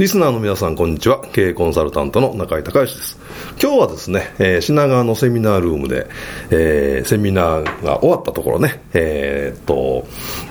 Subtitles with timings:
[0.00, 1.20] リスナーの皆さん、こんにちは。
[1.34, 3.18] 経営コンサルタントの中井隆義です。
[3.62, 6.06] 今日はですね、えー、品川のセミナールームで、
[6.48, 10.06] えー、セミナーが終わったところね、えー、っと、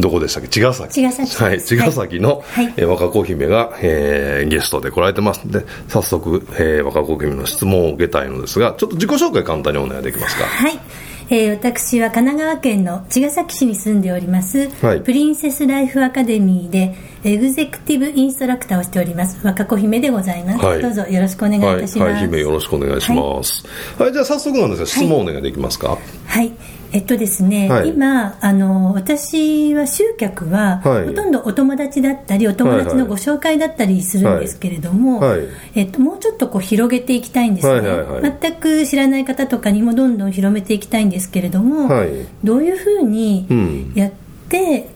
[0.00, 0.48] どこでしたっけ？
[0.48, 0.94] 茅ヶ崎。
[0.94, 1.44] 茅ヶ崎。
[1.44, 10.44] はい、茅ヶ崎の、はい、えー、若子姫が、えー、ゲストで来られてますで、早速、えー、若子姫の質問を受けたいのですが、ちょっと自己紹介簡単にお願いできますか？
[10.46, 10.80] はい。
[11.30, 16.94] えー、私は神奈川県の茅ヶ崎市に住んでおります、はい、プリンセスライフアカデミーで
[17.24, 19.38] エグゼクティブインストラクターをしております。
[19.42, 23.66] 若子姫でございます、はい、どうぞよろしくお願いいたします、はい、はい、姫よろしくお願いします、
[23.98, 25.96] はい、じゃあ早速なんですが質問お願いできますか？
[26.26, 26.52] はい。
[26.92, 41.88] えっとですね、はい、今あの私は集客は、はい、ほとんどお友達だったりお友達のご紹介だったりするんですけれども、はいはい、えっと、もうちょっとこう広げていきたいんですね、はいはいはい、全く知らない方とかにもどんどん広めていきたいんですけれども、
[42.44, 43.48] どういうふうに
[43.96, 44.23] やって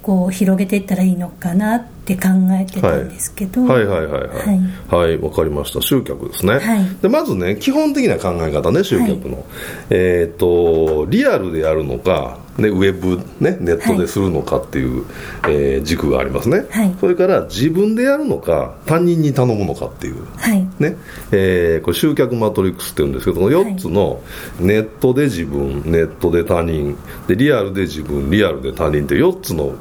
[0.02, 4.60] こう広げていったらいいのかなって考えてたんですけど、はい、はいはいはいはい。
[4.90, 5.80] わ、はい、かりました。
[5.80, 9.44] 集客ですね、はい、でまずね基本的な考え方ね集客の、はい、
[9.90, 15.04] えっ、ー、とリアルでやるのかね、ウェブ、ね、ネットでするのかっていう、
[15.42, 20.96] はい、えー、軸がありますね、はい、それから自分でやるのか他人に頼むのかっていう、はい、ね。
[21.30, 24.20] えー、これ集客マトリックスっていうんですけどこの4つの
[24.58, 26.98] ネットで自分ネットで他人
[27.28, 29.74] でリアルで自分リアルで他人って4つの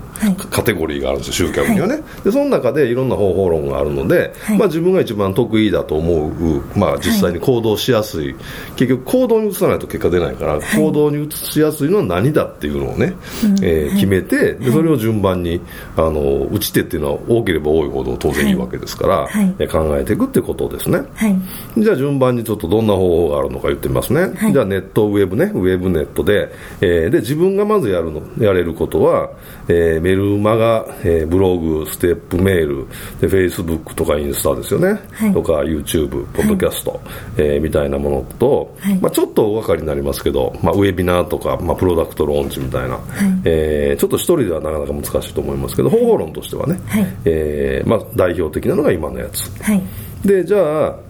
[0.50, 8.36] カテゴリーがあるんですよ集客にはね、でその中でいろんな方法論があるので、まあ、自分が一番得意だと思う、まあ、実際に行動しやすい、
[8.76, 13.14] 結局行動に移さないと結果出ないから、行動に移しやすいのは何だっていうのをね、
[13.62, 15.62] えー、決めてでそれを順番に
[15.96, 25.52] あの打ち手っていうのは多ければ多いほど当然いいわけですから、はい、考えていくってことですね、はい、じゃあ順番にちょっとどんな方法があるのか言ってみますね、はい、じゃあネットウェブね。
[25.54, 26.52] ウェブネットで,、
[26.82, 29.32] えー、で自分がまずやるのやれることは、
[29.68, 32.88] えー、メルマガ、えー、ブログステップメール
[33.20, 34.98] でフェイスブックとかインスタですよね、
[35.34, 37.00] とか YouTube ポッドキャスト、はい、
[37.38, 43.02] えー、みたいなものと、まあ、ちょっとお分かりになりますけど、まあ、ウェビナーとか、まあ、プロダクトローンチみたいなはい、
[43.44, 49.84] えー、ちょっと一人ではなかなか難しいと思いますけど方法論としてはね、はい、えー、まあ、代表的なのが今のやつ、はい、
[50.26, 51.07] でじゃあ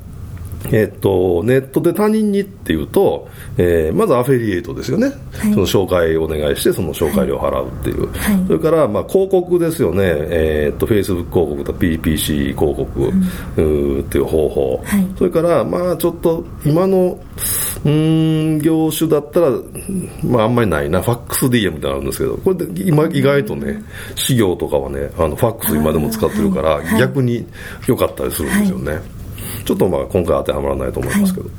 [0.71, 3.27] えっと、ネットで他人にっていうと、
[3.57, 5.11] えー、まずアフィリエイトですよね、は
[5.49, 13.11] い、その紹介をお願いしてその紹介料を払うっていう、はい、それから、まあ、広告ですよね、えー、っと Facebook 広告と PPC 広告、
[13.57, 17.19] うん、っていう方法、はい、それから、まあ、ちょっと今の
[17.85, 19.51] うん業種だったら、
[20.23, 21.01] まあ、あんまりないな。
[21.01, 23.81] ファックス DM ってあるんですけどこれで今意外とね
[24.15, 27.45] 事業とかはねあのファックス今でも使ってるから、逆に
[27.87, 29.16] 良かったりするんですよね。
[29.67, 31.57] ちょっとまあ今回当てはまらないと思いますけど、はい、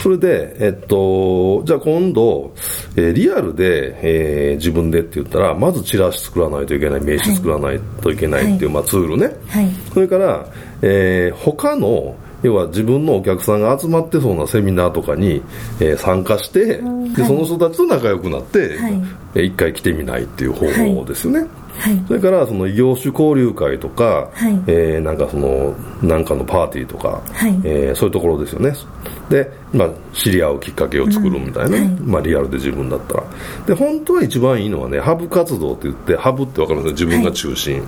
[0.00, 2.54] それで、えっと、じゃあ今度、
[2.96, 10.46] えー、リアルで、えー、自分でって言ったら、まずチラシ作らないといけない、名刺作らないといけないっていう、はい、まあ、ツールね、はい、それから、
[10.80, 15.42] えー、他の要は自分のお客さんが集まってそうなセミナーとかに、
[15.78, 16.78] えー、参加して、
[17.14, 18.92] でその人たちと仲良くなって、はい、
[19.36, 21.40] えー、一回来てみないっていう方法ですよね。
[21.40, 21.48] はい、
[22.06, 28.74] それからその異業種交流会とか、はい、えー、なんかそのなんかのパーティーとか、はい、えー、そういうところですよね。
[29.28, 33.24] で、まあ、知り合うきっかけを作るみたいな、うん、まあ、リアルで自分だったら。
[33.66, 37.08] で本当は一番いいのはねハブ活動って言ってハブって分かるんですよ。
[37.08, 37.82] 自分が中心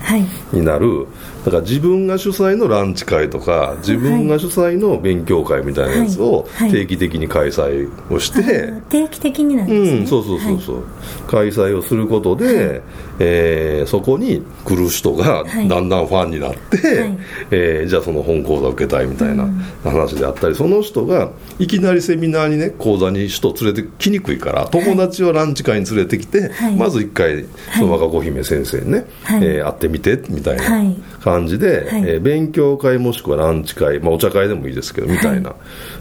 [0.52, 1.06] になる、
[1.44, 10.84] だから自分が主催のランチ会とか自分が主催の勉強会みたいなやつを定期的に開催をして、定期的になんですね、うん、そうそうそうそう、
[11.28, 12.82] 開催をすることで、
[13.18, 17.18] えー、そこに来る人がだんだんファンになって、はい、
[17.50, 19.46] えー、じゃあその本講座を受けたいみたいな
[19.82, 27.44] 話であったり、その人がいきなりセミナーにね講座に人連れてきにくいから友達をランチ会に連れてきて、はい、まず一回
[27.78, 35.54] その若子姫先生にね、はい、えー、会ってみてみたいな感じで、はい、えー、勉強会もしくはランチ会、まあ、お茶会でもいいですけどみたいな、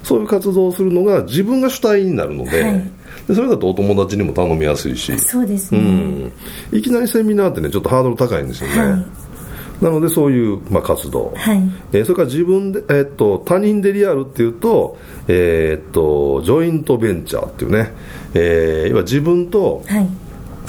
[0.04, 3.03] そういう活動をするのが自分が主体になるので。
[3.28, 5.18] でそれだとお友達にも頼みやすいし。
[5.20, 6.32] そうですね、うん、
[6.72, 11.62] いきなりセミナーってねちょっとハードル高いんですよね、はい、なのでそういう、まあ、活動、はい。
[11.92, 17.92] えー、それから自分で、えー、っと他人でリアルっていうと,、えー、っとジョイントベンチャーっていうね、
[18.34, 20.08] えー、要は自分と、はい。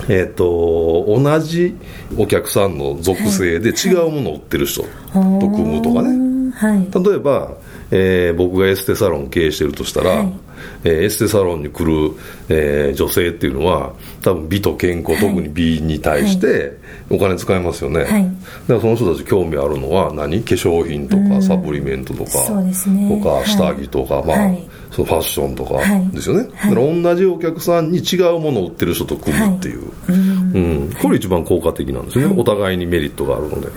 [0.08, 1.74] えーと、同じ
[2.18, 7.52] お客さんの属性で違うものを売ってる人と組むとかね、はい、例えば、
[7.90, 10.32] えー、僕がエステサロン経営してるとしたら、はい。
[10.84, 12.16] えー、エステサロンに来る、
[12.48, 13.92] えー、女性っていうのは
[14.22, 16.72] 多分美と健康、はい、特に美に対して
[17.10, 18.24] お金使いますよね、はい、
[18.66, 20.42] だからその人たち興味あるのは何？
[20.42, 22.72] 化粧品とかサプリメントとか、そうね、
[23.20, 24.50] とか下着とか、まあ、
[24.90, 25.80] そのファッションとか
[26.12, 30.33] ですよね、だから同じお客さんに違うものを売ってる人と組むっていう、うん、
[31.02, 33.68] これ一番効果的なんですよね、お互いにメリットがあるので、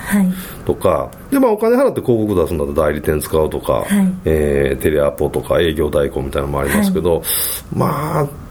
[0.65, 3.85] とかで、まあ、お金払って広告出すんだと代理店使うとか、はい、
[4.25, 7.23] えー、テレアポとか営業代行みたいなのもありますけど、
[7.73, 8.47] まあ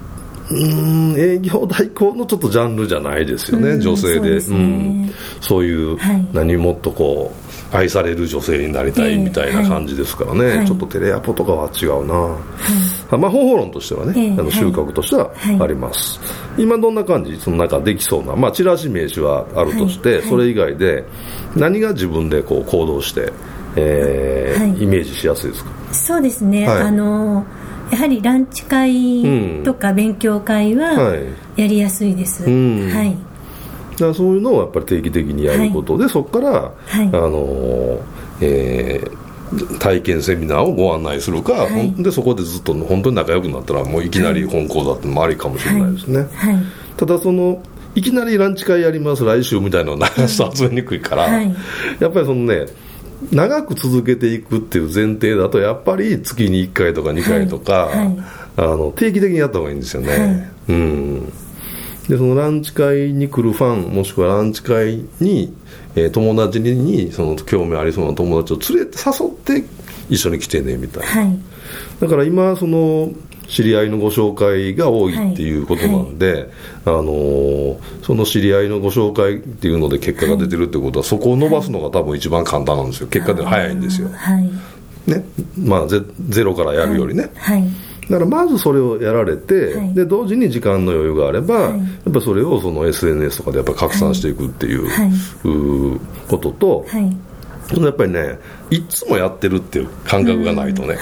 [0.50, 4.40] うん営業代行のちょっとジャンルじゃないですよね、うん、女性で。
[4.40, 7.32] そう、ね、うん、そういう、はい、何もっとこ
[7.72, 12.40] う愛される女性になりたいみたいな感じですからね、ちょっとテレアポとかは違うな、はい、
[13.10, 15.30] まあ方法論としてはね、えー、あの収穫としては
[15.60, 16.18] あります、
[16.58, 21.04] 今どんな感じその中できそうな、まあ、チラシ名刺はあるとして、それ以外で
[21.54, 23.32] 何が自分でこう行動して、
[23.76, 25.70] えーイメージしやすいですか？
[25.92, 31.14] そうですね、あのーやはりランチ会とか勉強会は
[31.54, 32.90] やりやすいです、うん。
[32.90, 33.16] はい、
[33.96, 38.00] だそういうのをやっぱり定期的にやることで、はい、そこから、はい、あの
[38.40, 39.16] えー、
[39.78, 46.26] 体験セミナーをご案内するか、はい、でそこでずっと本当に仲良くなったらもういきなり本講座ってもありかもしれないですね、
[46.96, 47.62] ただその
[47.94, 51.48] いきなりランチ会やります来週みたいなのを流すと集めにくいから、や
[52.08, 52.66] っぱりそのね
[53.32, 57.96] 長く続けていくっていう前提だとやっぱり月に1回とか2回とか、はい。
[57.98, 58.16] はい、
[58.56, 61.32] あの定期的にやった方がいいんですよね、はい、うん。
[62.08, 65.54] でそのランチ会に来るファンもしくはランチ会に、
[65.96, 69.30] えー、友達にその興味ありそうな友達を連れて誘っ
[69.62, 69.68] て
[70.08, 71.36] 一緒に来てねみたいな、
[72.00, 73.10] だから今その
[73.48, 76.34] 知り合いのご紹介が多いっていうことなんで、はい。
[76.36, 76.50] はい、
[76.86, 83.06] あのー、その知り合いのご紹介っていうので結果が出てるってことは、そこを伸ばすのが多分一番簡単なんですよ。
[83.08, 84.08] 結果で早いんですよ、
[85.06, 85.24] ね。
[85.56, 87.30] まあゼ、ゼロからやるよりね、
[88.10, 96.86] だからまずそれをやられて、はい、で同時に時間の余裕があれば、はい、やっぱそれをその SNS とかでやっぱ拡散していくっていう,、うことと、
[97.72, 98.38] やっぱりね
[98.70, 100.96] いつもやってるっていう感覚がないとね、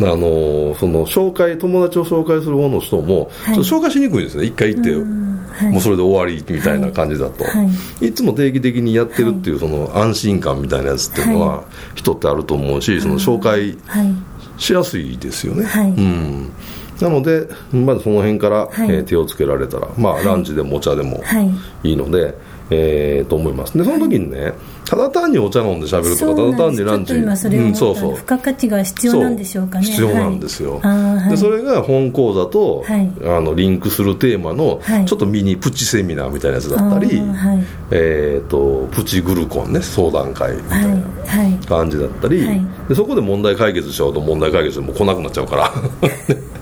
[0.00, 4.44] あのその紹介友達を紹介する方の人も、はい、紹介しにくいですね。
[4.44, 7.50] 一回行って、はい、もうそれで終わりみたいな感じだと、は
[8.00, 8.12] い、い。
[8.12, 11.64] つも定期的にやってるっていうその安心感みたいなやつっていうのは
[11.94, 13.76] 人ってあると思うしその紹介
[14.58, 16.52] しやすいですよね、うん
[17.04, 21.22] なのでまずその辺から、えー、手をつけられたら、まあ、ランチでもお茶でも
[21.82, 21.92] い。
[21.92, 22.34] いので、
[22.70, 23.76] ええー、と思います。
[23.76, 24.54] でその時にね、
[24.86, 27.14] ただ単にお茶飲んで喋るとかただ単にランチ。
[27.14, 28.14] 今それうん、そうそう。
[28.14, 29.84] 付加価値が必要なんでしょうかね。
[29.84, 42.46] 必要なんですよ、はい、でそれが本講座と、はい、あのリンクするテーマの、ちょっとミニプチセミナーみたいなやつだったり、はい、えーと、プチグルコンね相談会みたいな感じだったり、
[42.88, 45.72] でそこで問題解決しちゃうと問題解決も来なくなっちゃうから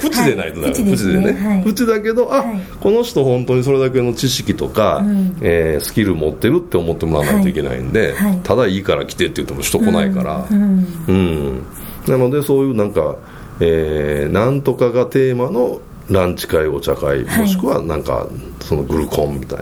[0.00, 11.66] プチでないとダメ、はい、プチでね、はい、プチだけどあ、はい、この人本当にそれだけの知識とか、うん、えー、スキル持ってるって思ってもらわないといけないんで、はい、ただいいから来てって言っても人来ないから、うん、うん、
[12.06, 13.16] なのでそういうなんか、
[13.60, 18.28] えー、なんとかがテーマのランチ会お茶会、もしくはなんか
[18.60, 19.58] そのグルコンみたい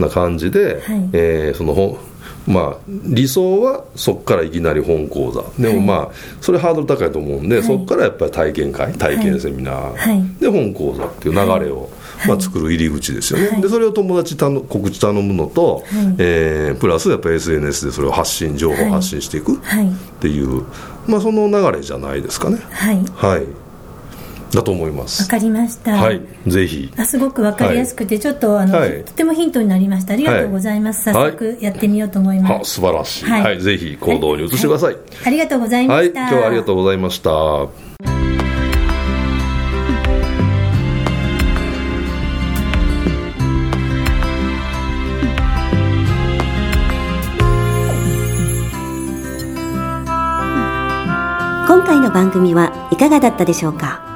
[0.00, 1.98] な,、な感じで、はい、えー、その
[2.46, 5.42] まあ、理想はそこからいきなり本講座。
[5.62, 10.40] でもまあそれハードル高いと思うんで、はい、そこからやっぱり体験会体験セミナー。
[10.40, 11.90] で本講座っていう流れを、
[12.28, 15.84] まあ、作る入り口ですよね、はい、でそれを友達たの告知頼むのと、はい、
[16.18, 19.58] えー、プラスやっぱ SNS でそれを発信情報発信していくっ
[20.20, 20.64] ていう、
[21.06, 22.58] まあ、その流れじゃないですかね。
[22.70, 23.65] はい、はい
[24.52, 25.22] だと思います。
[25.22, 25.96] わかりました。
[25.96, 26.20] はい。
[26.46, 26.92] ぜひ。
[26.96, 30.14] あすごくわかりやすくて、はい、ちょっとあの、はい、とてもヒントになりました。
[30.14, 33.60] ありがとうございます、はい、早速やってみようと思います、素晴らしい、はい。
[33.60, 36.20] ぜひ行動に移してください、ありがとうございました。
[36.20, 37.30] 今日はありがとうございました。
[51.68, 54.15] 今回の番組はいかがだったでしょうか？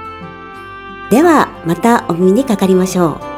[1.11, 3.30] では、またお耳にかかりましょう。